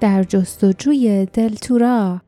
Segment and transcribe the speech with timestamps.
[0.00, 2.20] در جستجوی دلتورا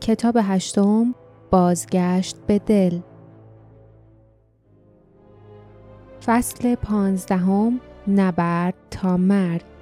[0.00, 1.14] کتاب هشتم
[1.50, 2.98] بازگشت به دل.
[6.26, 9.75] فصل پانزدهم نبرد تا مرگ.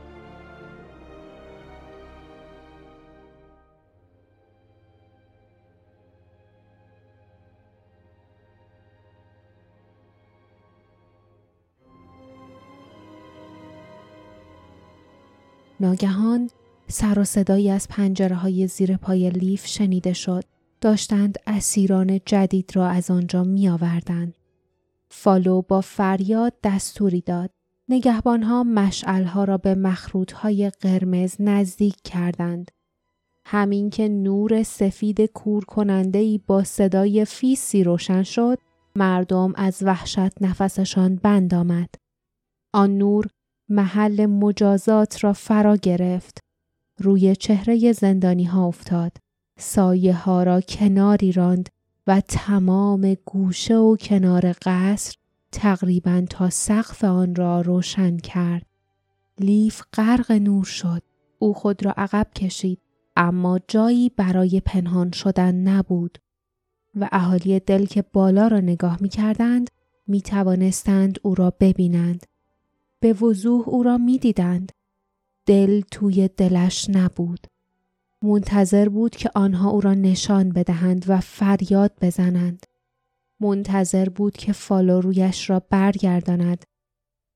[15.81, 16.51] ناگهان
[16.89, 20.45] سر و صدایی از پنجره های زیر پای لیف شنیده شد.
[20.81, 24.35] داشتند اسیران جدید را از آنجا می آوردند.
[25.09, 27.51] فالو با فریاد دستوری داد.
[27.89, 32.71] نگهبانها مشعلها را به مخروطهای قرمز نزدیک کردند.
[33.47, 38.59] همین که نور سفید کور کننده با صدای فیسی روشن شد،
[38.97, 41.95] مردم از وحشت نفسشان بند آمد.
[42.73, 43.27] آن نور
[43.69, 46.39] محل مجازات را فرا گرفت.
[46.99, 49.17] روی چهره زندانی ها افتاد.
[49.59, 51.69] سایه ها را کناری راند
[52.07, 55.17] و تمام گوشه و کنار قصر
[55.53, 58.67] تقریبا تا سقف آن را روشن کرد.
[59.39, 61.03] لیف غرق نور شد.
[61.39, 62.81] او خود را عقب کشید
[63.17, 66.19] اما جایی برای پنهان شدن نبود
[66.95, 69.71] و اهالی دل که بالا را نگاه می کردند
[70.07, 72.27] می توانستند او را ببینند.
[73.05, 74.73] به وضوح او را می دیدند.
[75.47, 77.47] دل توی دلش نبود.
[78.23, 82.67] منتظر بود که آنها او را نشان بدهند و فریاد بزنند.
[83.41, 86.65] منتظر بود که فالو رویش را برگرداند.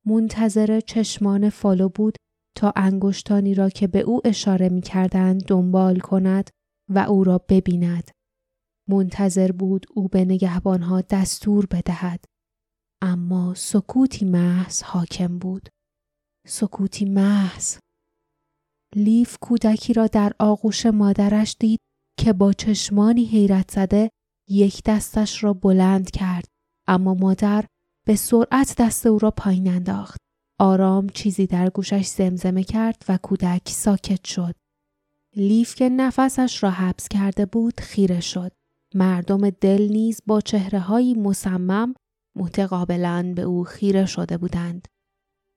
[0.06, 2.16] منتظر چشمان فالو بود
[2.56, 6.50] تا انگشتانی را که به او اشاره می کردند دنبال کند
[6.88, 8.10] و او را ببیند.
[8.88, 12.24] منتظر بود او به نگهبانها دستور بدهد.
[13.02, 15.68] اما سکوتی محض حاکم بود.
[16.46, 17.78] سکوتی محض.
[18.94, 21.80] لیف کودکی را در آغوش مادرش دید
[22.18, 24.10] که با چشمانی حیرت زده
[24.48, 26.44] یک دستش را بلند کرد
[26.88, 27.64] اما مادر
[28.06, 30.18] به سرعت دست او را پایین انداخت.
[30.60, 34.54] آرام چیزی در گوشش زمزمه کرد و کودک ساکت شد.
[35.36, 38.52] لیف که نفسش را حبس کرده بود خیره شد.
[38.94, 41.94] مردم دل نیز با چهره هایی مصمم
[42.38, 44.88] متقابلا به او خیره شده بودند.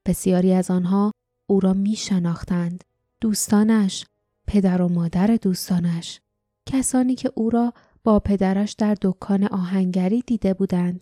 [0.05, 1.11] بسیاری از آنها
[1.47, 2.83] او را می شناختند.
[3.21, 4.05] دوستانش،
[4.47, 6.21] پدر و مادر دوستانش،
[6.65, 11.01] کسانی که او را با پدرش در دکان آهنگری دیده بودند.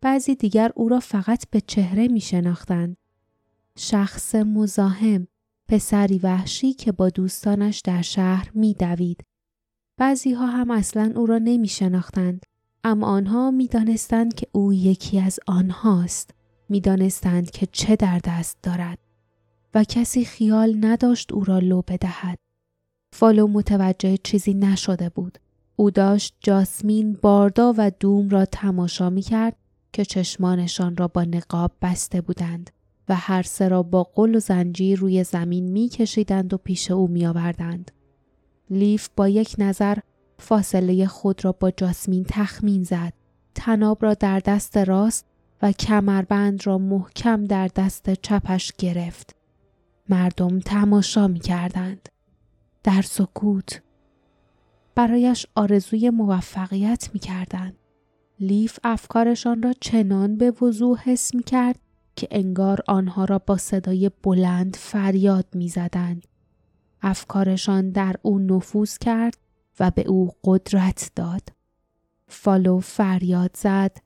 [0.00, 2.96] بعضی دیگر او را فقط به چهره می شناختند.
[3.78, 5.26] شخص مزاحم،
[5.68, 9.24] پسری وحشی که با دوستانش در شهر می دوید.
[9.96, 12.46] بعضی ها هم اصلا او را نمی شناختند.
[12.88, 16.30] اما آنها می دانستند که او یکی از آنهاست.
[16.68, 18.98] می دانستند که چه در دست دارد.
[19.74, 22.38] و کسی خیال نداشت او را لو بدهد.
[23.12, 25.38] فالو متوجه چیزی نشده بود.
[25.76, 29.56] او داشت جاسمین، باردا و دوم را تماشا می کرد
[29.92, 32.70] که چشمانشان را با نقاب بسته بودند
[33.08, 37.08] و هر سه را با قل و زنجیر روی زمین می کشیدند و پیش او
[37.08, 37.90] می آوردند.
[38.70, 39.98] لیف با یک نظر
[40.38, 43.12] فاصله خود را با جاسمین تخمین زد.
[43.54, 45.26] تناب را در دست راست
[45.62, 49.36] و کمربند را محکم در دست چپش گرفت.
[50.08, 52.08] مردم تماشا می کردند.
[52.82, 53.82] در سکوت.
[54.94, 57.76] برایش آرزوی موفقیت می کردند.
[58.40, 61.78] لیف افکارشان را چنان به وضوح حس می کرد
[62.16, 66.26] که انگار آنها را با صدای بلند فریاد می زدند.
[67.02, 69.36] افکارشان در او نفوذ کرد
[69.80, 71.42] و به او قدرت داد.
[72.28, 73.96] فالو فریاد زد.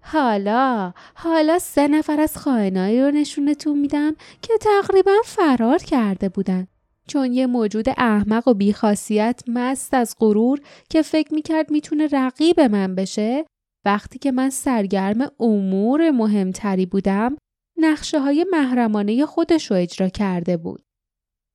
[0.00, 6.66] حالا حالا سه نفر از خائنایی رو نشونتون میدم که تقریبا فرار کرده بودن.
[7.06, 10.60] چون یه موجود احمق و بیخاصیت مست از غرور
[10.90, 13.44] که فکر می‌کرد می‌تونه رقیب من بشه
[13.84, 17.36] وقتی که من سرگرم امور مهمتری بودم
[17.76, 20.82] نقشه های محرمانه خودش رو اجرا کرده بود.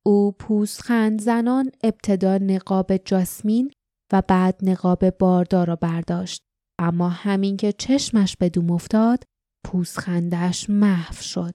[0.08, 3.70] او پوزخند زنان ابتدا نقاب جاسمین
[4.12, 6.42] و بعد نقاب باردار را برداشت.
[6.80, 9.24] اما همین که چشمش به دوم افتاد
[9.66, 11.52] پوزخندش محو شد.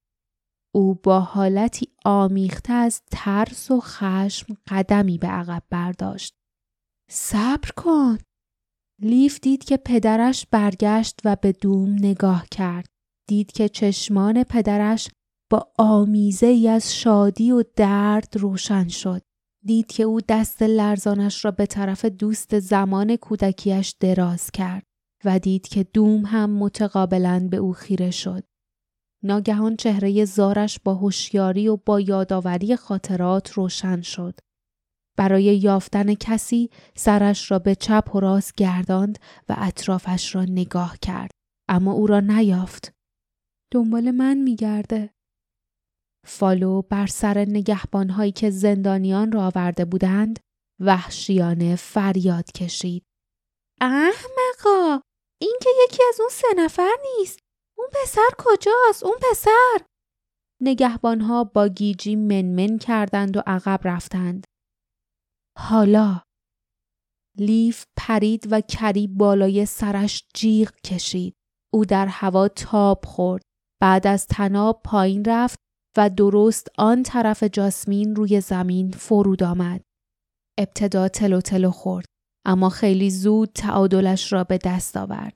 [0.76, 6.34] او با حالتی آمیخته از ترس و خشم قدمی به عقب برداشت.
[7.12, 8.18] صبر کن.
[9.02, 12.86] لیف دید که پدرش برگشت و به دوم نگاه کرد.
[13.30, 15.10] دید که چشمان پدرش
[15.54, 19.22] با آمیزه ای از شادی و درد روشن شد.
[19.66, 24.84] دید که او دست لرزانش را به طرف دوست زمان کودکیش دراز کرد
[25.26, 28.44] و دید که دوم هم متقابلا به او خیره شد.
[29.24, 34.40] ناگهان چهره زارش با هوشیاری و با یادآوری خاطرات روشن شد.
[35.18, 41.32] برای یافتن کسی سرش را به چپ و راست گرداند و اطرافش را نگاه کرد
[41.70, 42.94] اما او را نیافت
[43.72, 45.14] دنبال من میگرده
[46.26, 50.40] فالو بر سر نگهبانهایی که زندانیان را آورده بودند
[50.82, 53.04] وحشیانه فریاد کشید.
[53.82, 55.02] احمقا
[55.42, 57.40] این که یکی از اون سه نفر نیست.
[57.78, 59.86] اون پسر کجاست؟ اون پسر!
[60.62, 64.46] نگهبانها با گیجی منمن کردند و عقب رفتند.
[65.58, 66.22] حالا
[67.38, 71.34] لیف پرید و کری بالای سرش جیغ کشید.
[71.74, 73.42] او در هوا تاب خورد.
[73.82, 75.60] بعد از تناب پایین رفت
[75.98, 79.82] و درست آن طرف جاسمین روی زمین فرود آمد.
[80.60, 82.06] ابتدا تلو تلو خورد
[82.46, 85.34] اما خیلی زود تعادلش را به دست آورد.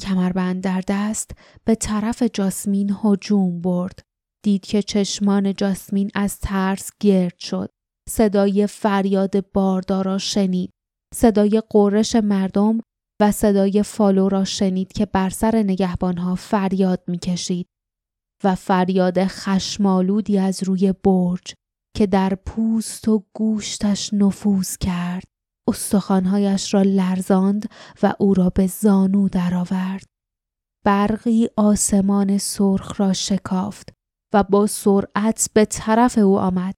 [0.00, 1.30] کمربند در دست
[1.64, 4.02] به طرف جاسمین هجوم برد.
[4.44, 7.70] دید که چشمان جاسمین از ترس گرد شد.
[8.08, 10.70] صدای فریاد باردار را شنید.
[11.14, 12.80] صدای قرش مردم
[13.20, 17.66] و صدای فالو را شنید که بر سر نگهبانها فریاد می‌کشید.
[18.44, 21.54] و فریاد خشمالودی از روی برج
[21.96, 25.24] که در پوست و گوشتش نفوذ کرد.
[25.68, 27.70] استخوانهایش را لرزاند
[28.02, 30.06] و او را به زانو درآورد.
[30.84, 33.92] برقی آسمان سرخ را شکافت
[34.34, 36.74] و با سرعت به طرف او آمد.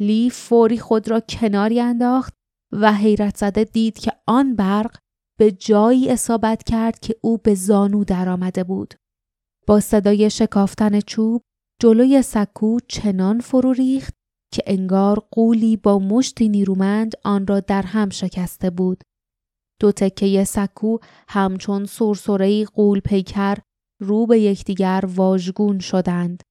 [0.00, 2.34] لیف فوری خود را کناری انداخت
[2.72, 4.96] و حیرت زده دید که آن برق
[5.38, 8.94] به جایی اصابت کرد که او به زانو درآمده بود.
[9.66, 11.42] با صدای شکافتن چوب
[11.80, 14.14] جلوی سکو چنان فرو ریخت
[14.52, 19.02] که انگار قولی با مشتی نیرومند آن را در هم شکسته بود.
[19.80, 23.58] دو تکه سکو همچون سرسرهی قول پیکر
[24.00, 26.42] رو به یکدیگر واژگون شدند.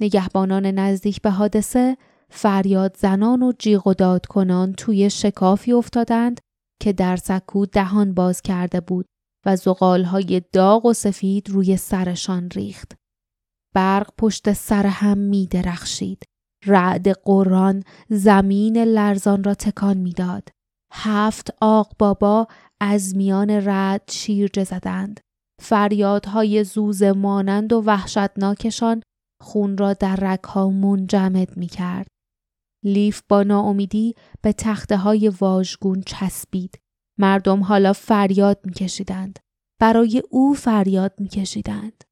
[0.00, 1.96] نگهبانان نزدیک به حادثه
[2.30, 6.40] فریاد زنان و جیغ و داد کنان توی شکافی افتادند
[6.82, 9.06] که در سکو دهان باز کرده بود
[9.46, 12.96] و زغالهای داغ و سفید روی سرشان ریخت.
[13.74, 16.22] برق پشت سر هم می درخشید.
[16.66, 20.48] رعد قرآن زمین لرزان را تکان می‌داد.
[20.92, 22.46] هفت آق بابا
[22.80, 25.20] از میان رد شیرجه زدند.
[25.60, 29.02] فریادهای زوز مانند و وحشتناکشان
[29.42, 32.06] خون را در رگها منجمد می کرد.
[32.84, 36.78] لیف با ناامیدی به تخته های واژگون چسبید.
[37.20, 39.38] مردم حالا فریاد میکشیدند.
[39.80, 42.04] برای او فریاد میکشیدند.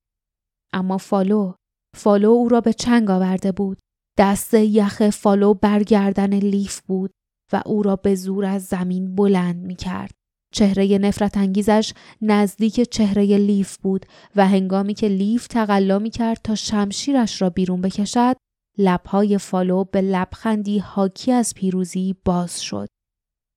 [0.72, 1.54] اما فالو
[1.96, 3.78] فالو او را به چنگ آورده بود.
[4.18, 7.10] دست یخ فالو برگردن لیف بود
[7.52, 10.14] و او را به زور از زمین بلند می کرد.
[10.54, 14.06] چهره نفرت انگیزش نزدیک چهره لیف بود
[14.36, 18.36] و هنگامی که لیف تقلا می کرد تا شمشیرش را بیرون بکشد
[18.78, 22.88] لبهای فالو به لبخندی حاکی از پیروزی باز شد.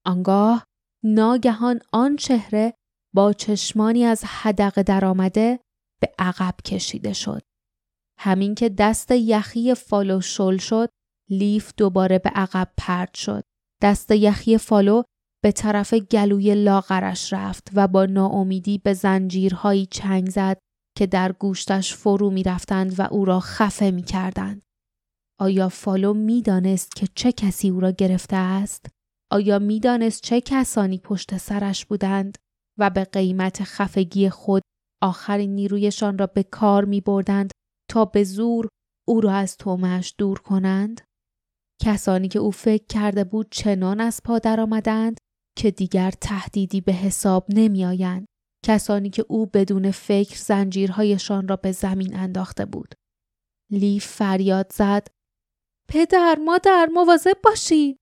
[0.05, 0.65] آنگاه
[1.03, 2.73] ناگهان آن چهره
[3.15, 5.59] با چشمانی از حدقه درآمده
[6.01, 7.41] به عقب کشیده شد.
[8.19, 10.89] همین که دست یخی فالو شل شد،
[11.29, 13.43] لیف دوباره به عقب پرت شد.
[13.81, 15.03] دست یخی فالو
[15.43, 20.57] به طرف گلوی لاغرش رفت و با ناامیدی به زنجیرهایی چنگ زد
[20.97, 24.61] که در گوشتش فرو می رفتند و او را خفه می کردند.
[25.39, 28.85] آیا فالو می‌دانست که چه کسی او را گرفته است؟
[29.31, 32.37] آیا می‌دانست چه کسانی پشت سرش بودند
[32.79, 34.61] و به قیمت خفگی خود
[35.01, 37.51] آخرین نیرویشان را به کار می بردند
[37.89, 38.67] تا به زور
[39.07, 41.01] او را از تومش دور کنند؟
[41.81, 45.17] کسانی که او فکر کرده بود چنان از پا آمدند
[45.57, 48.25] که دیگر تهدیدی به حساب نمی آیند.
[48.65, 52.95] کسانی که او بدون فکر زنجیرهایشان را به زمین انداخته بود.
[53.71, 55.07] لیف فریاد زد
[55.89, 58.00] پدر مادر مواظب باشید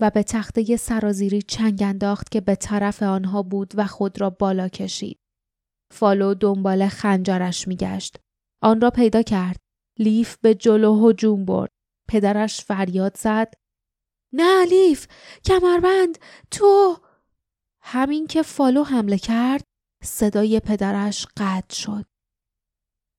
[0.00, 4.68] و به تخته سرازیری چنگ انداخت که به طرف آنها بود و خود را بالا
[4.68, 5.20] کشید.
[5.92, 8.16] فالو دنبال خنجرش میگشت.
[8.62, 9.56] آن را پیدا کرد.
[9.98, 11.70] لیف به جلو هجوم برد.
[12.08, 13.54] پدرش فریاد زد.
[14.32, 15.06] نه لیف
[15.44, 16.18] کمربند
[16.50, 16.96] تو
[17.82, 19.64] همین که فالو حمله کرد
[20.04, 22.04] صدای پدرش قطع شد.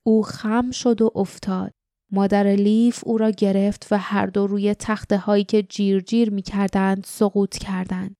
[0.05, 1.73] او خم شد و افتاد.
[2.11, 6.41] مادر لیف او را گرفت و هر دو روی تخته هایی که جیر جیر می
[6.41, 8.15] کردند سقوط کردند.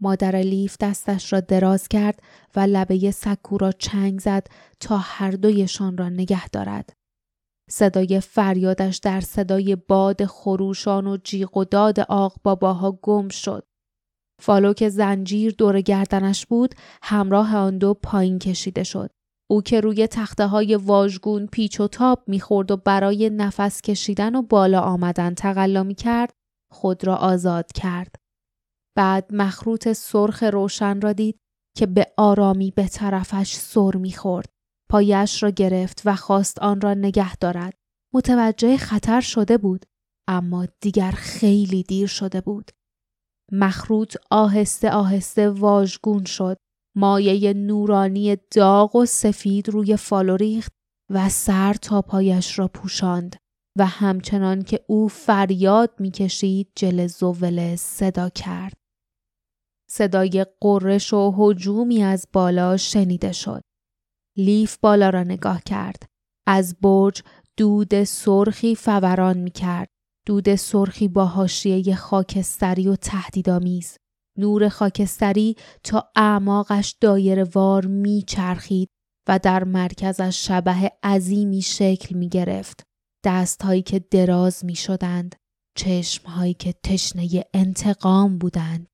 [0.00, 2.22] مادر لیف دستش را دراز کرد
[2.56, 4.46] و لبه سکو را چنگ زد
[4.80, 6.92] تا هر دویشان را نگه دارد.
[7.70, 13.66] صدای فریادش در صدای باد خروشان و جیغ و داد آق باباها گم شد.
[14.40, 19.10] فالو که زنجیر دور گردنش بود همراه آن دو پایین کشیده شد.
[19.52, 24.42] او که روی تخته های واژگون پیچ و تاب می‌خورد و برای نفس کشیدن و
[24.42, 26.32] بالا آمدن تقلا می کرد
[26.72, 28.14] خود را آزاد کرد.
[28.96, 31.38] بعد مخروط سرخ روشن را دید
[31.76, 34.48] که به آرامی به طرفش سر می‌خورد.
[34.90, 37.74] پایش را گرفت و خواست آن را نگه دارد.
[38.14, 39.86] متوجه خطر شده بود
[40.28, 42.70] اما دیگر خیلی دیر شده بود.
[43.52, 46.56] مخروط آهسته آهسته واژگون شد.
[46.96, 50.72] مایه نورانی داغ و سفید روی فالو ریخت
[51.10, 53.36] و سر تا پایش را پوشاند
[53.78, 58.76] و همچنان که او فریاد می‌کشید جل زوله صدا کرد.
[59.90, 63.62] صدای قررش و هجومی از بالا شنیده شد.
[64.36, 66.02] لیف بالا را نگاه کرد.
[66.46, 67.22] از برج
[67.56, 69.88] دود سرخی فوران می کرد.
[70.26, 73.96] دود سرخی با حاشیه خاکستری و تهدیدآمیز.
[74.38, 78.88] نور خاکستری تا اعماقش دایر وار می چرخید
[79.28, 82.82] و در مرکزش شبه عظیمی شکل می گرفت.
[83.24, 85.34] دستهایی که دراز می شدند.
[85.76, 88.86] چشمهایی که تشنه انتقام بودند.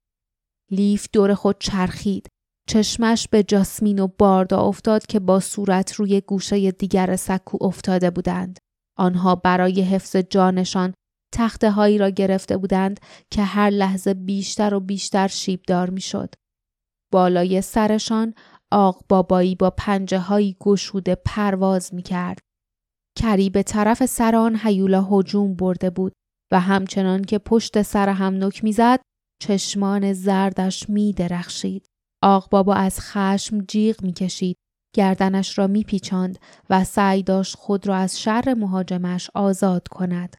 [0.71, 2.29] لیف دور خود چرخید.
[2.69, 8.59] چشمش به جاسمین و باردا افتاد که با صورت روی گوشه دیگر سکو افتاده بودند.
[8.99, 10.95] آنها برای حفظ جانشان
[11.35, 16.35] تخته هایی را گرفته بودند که هر لحظه بیشتر و بیشتر شیبدار می‌شد.
[17.13, 18.35] بالای سرشان
[18.73, 22.39] آق بابایی با پنجه هایی گشوده پرواز می کرد.
[23.19, 26.13] کری به طرف سر آن حیولا هجوم برده بود
[26.53, 29.01] و همچنان که پشت سر هم نک می‌زد
[29.43, 31.87] چشمان زردش می درخشید.
[32.23, 34.57] آق بابا از خشم جیغ می کشید.
[34.95, 36.39] گردنش را می پیچاند
[36.71, 40.37] و سعی داشت خود را از شر مهاجمش آزاد کند.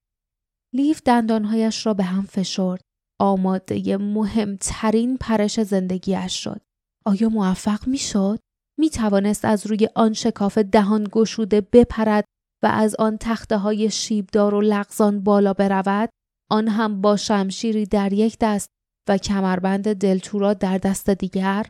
[0.74, 2.82] لیف دندانهایش را به هم فشرد.
[3.22, 6.62] آماده مهمترین پرش زندگیش شد.
[7.06, 8.40] آیا موفق می شد؟
[8.80, 12.26] می توانست از روی آن شکاف دهان گشوده بپرد
[12.64, 16.10] و از آن تخته های شیبدار و لغزان بالا برود؟
[16.52, 18.70] آن هم با شمشیری در یک دست
[19.10, 21.66] و کمربند دلتورا در دست دیگر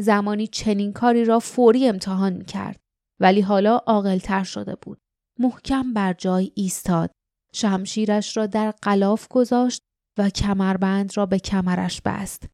[0.00, 2.80] زمانی چنین کاری را فوری امتحان می کرد
[3.20, 4.98] ولی حالا عاقلتر شده بود
[5.38, 7.10] محکم بر جای ایستاد
[7.56, 9.82] شمشیرش را در قلاف گذاشت
[10.18, 12.48] و کمربند را به کمرش بست.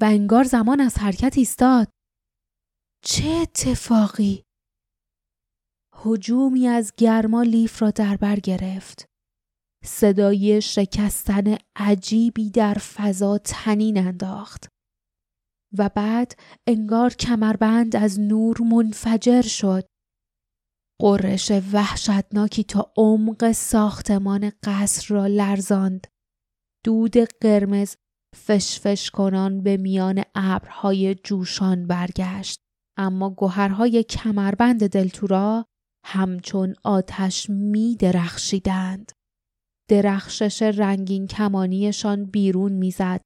[0.00, 1.88] و انگار زمان از حرکت ایستاد.
[3.04, 4.42] چه اتفاقی!
[6.04, 9.04] هجومی از گرما لیف را در بر گرفت.
[9.84, 14.68] صدای شکستن عجیبی در فضا تنین انداخت.
[15.78, 19.84] و بعد انگار کمربند از نور منفجر شد.
[21.00, 26.06] قررش وحشتناکی تا عمق ساختمان قصر را لرزاند
[26.84, 27.96] دود قرمز
[28.36, 32.60] فشفش کنان به میان ابرهای جوشان برگشت
[32.98, 35.64] اما گوهرهای کمربند دلتورا
[36.06, 39.12] همچون آتش می درخشیدند.
[39.90, 43.20] درخشش رنگین کمانیشان بیرون می‌زد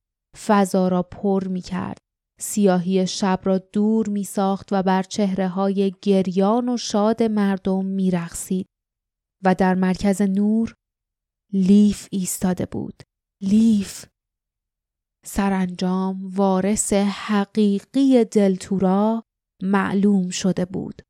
[0.46, 1.98] فضا را پر می کرد.
[2.44, 8.10] سیاهی شب را دور می ساخت و بر چهره های گریان و شاد مردم می
[8.10, 8.66] رخصید.
[9.44, 10.74] و در مرکز نور
[11.52, 13.02] لیف ایستاده بود.
[13.42, 14.06] لیف
[15.26, 19.22] سرانجام وارث حقیقی دلتورا
[19.62, 21.02] معلوم شده بود.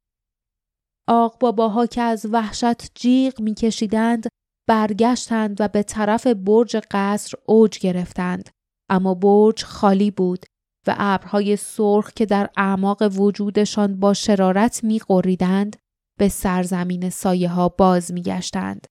[1.08, 4.28] آق باباها که از وحشت جیغ میکشیدند
[4.68, 8.50] برگشتند و به طرف برج قصر اوج گرفتند
[8.90, 10.46] اما برج خالی بود
[10.86, 15.76] و ابرهای سرخ که در اعماق وجودشان با شرارت میقریدند
[16.18, 18.86] به سرزمین سایه ها باز میگشتند.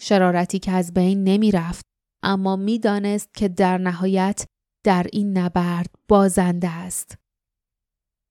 [0.00, 1.84] شرارتی که از بین نمی رفت
[2.22, 4.46] اما می‌دانست که در نهایت
[4.84, 7.18] در این نبرد بازنده است.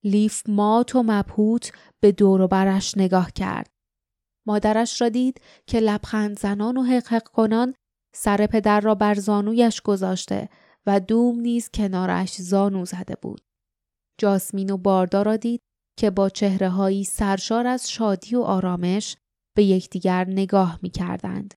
[0.04, 3.70] لیف مات و مبهوت به دور و برش نگاه کرد.
[4.46, 7.74] مادرش را دید که لبخند زنان و حقحق کنان
[8.14, 10.48] سر پدر را بر زانویش گذاشته
[10.90, 13.40] و دوم نیز کنارش زانو زده بود.
[14.20, 15.60] جاسمین و باردا را دید
[15.98, 19.16] که با چهره هایی سرشار از شادی و آرامش
[19.56, 21.54] به یکدیگر نگاه می کردند.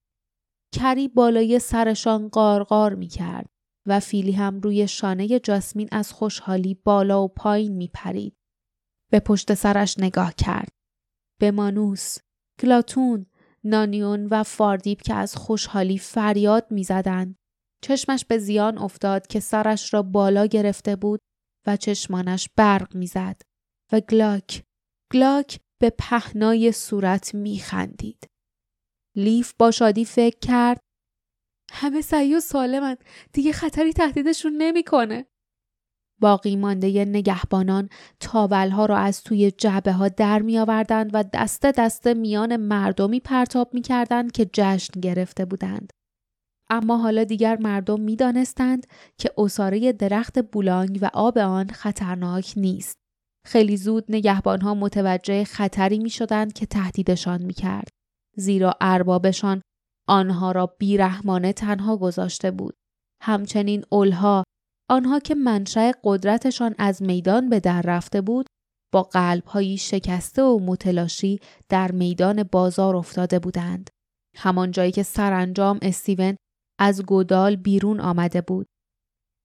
[0.74, 3.50] کری بالای سرشان قارقار می کرد
[3.88, 8.36] و فیلی هم روی شانه جاسمین از خوشحالی بالا و پایین می پرید.
[9.12, 10.70] به پشت سرش نگاه کرد.
[11.40, 12.18] به مانوس،
[12.60, 13.26] کلاتون،
[13.64, 17.36] نانیون و فاردیب که از خوشحالی فریاد می‌زدند.
[17.84, 21.20] چشمش به زیان افتاد که سرش را بالا گرفته بود
[21.68, 23.42] و چشمانش برق می‌زد
[23.92, 24.64] و گلاک
[25.14, 28.28] گلاک به پهنای صورت میخندید.
[29.18, 30.80] لیف با شادی فکر کرد
[31.72, 32.98] همه سعی و سالمن
[33.34, 35.26] دیگه خطری تهدیدشون نمی‌کنه.
[36.22, 40.60] باقی مانده نگهبانان تاولها را از توی جعبه ها در می
[41.14, 45.94] و دسته دسته میان مردمی پرتاب می کردند که جشن گرفته بودند.
[46.74, 48.88] اما حالا دیگر مردم می دانستند
[49.18, 52.98] که اصاره درخت بولانگ و آب آن خطرناک نیست.
[53.46, 57.88] خیلی زود نگهبانها متوجه خطری می شدند که تهدیدشان می کرد.
[58.38, 59.62] زیرا اربابشان
[60.08, 62.76] آنها را بیرحمانه تنها گذاشته بود.
[63.22, 64.44] همچنین اولها
[64.90, 68.46] آنها که منشأ قدرتشان از میدان به در رفته بود
[68.94, 71.40] با قلبهایی شکسته و متلاشی
[71.70, 73.90] در میدان بازار افتاده بودند.
[74.36, 76.36] همان جایی که سرانجام استیون
[76.80, 78.68] از گودال بیرون آمده بود.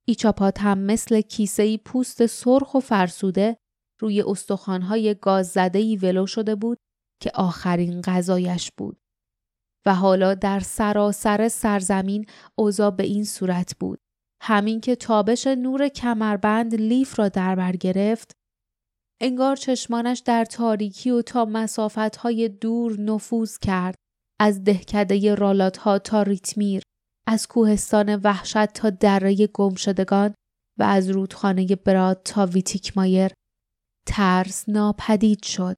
[0.08, 3.56] ایچاپات هم مثل کیسه پوست سرخ و فرسوده
[4.00, 6.78] روی استخوانهای گاز زدهی ولو شده بود
[7.22, 9.00] که آخرین غذایش بود.
[9.86, 12.26] و حالا در سراسر سرزمین
[12.58, 13.98] اوضاع به این صورت بود.
[14.42, 18.32] همین که تابش نور کمربند لیف را در بر گرفت
[19.20, 23.94] انگار چشمانش در تاریکی و تا مسافتهای دور نفوذ کرد
[24.40, 26.82] از دهکده رالات ها تا ریتمیر
[27.30, 30.34] از کوهستان وحشت تا دره گمشدگان
[30.78, 33.30] و از رودخانه براد تا ویتیکمایر
[34.06, 35.76] ترس ناپدید شد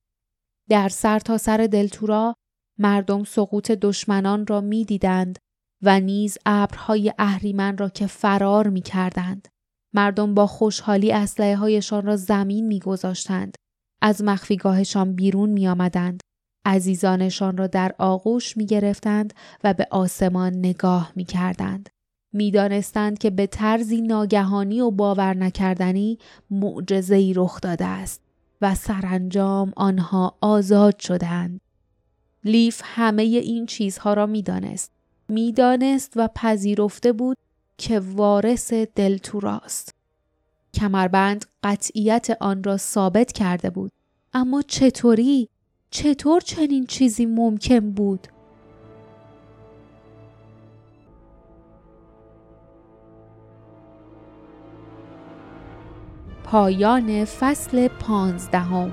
[0.68, 2.34] در سر تا سر دلتورا
[2.78, 5.38] مردم سقوط دشمنان را می‌دیدند
[5.82, 9.48] و نیز ابرهای اهریمن را که فرار می کردند.
[9.94, 13.54] مردم با خوشحالی اسلحه هایشان را زمین می گذاشتند.
[14.02, 16.20] از مخفیگاهشان بیرون می آمدند.
[16.64, 21.88] عزیزانشان را در آغوش می گرفتند و به آسمان نگاه می کردند.
[22.32, 26.18] می دانستند که به طرزی ناگهانی و باور نکردنی
[26.50, 28.20] معجزه‌ای رخ داده است
[28.60, 31.60] و سرانجام آنها آزاد شدند.
[32.44, 34.92] لیف همه این چیزها را می دانست.
[35.28, 37.36] می‌دانست و پذیرفته بود
[37.78, 39.94] که وارث دلتوراست.
[40.74, 43.92] کمربند قطعیت آن را ثابت کرده بود.
[44.32, 45.48] اما چطوری؟
[45.90, 48.26] چطور چنین چیزی ممکن بود؟
[56.44, 58.92] پایان فصل پانزدهم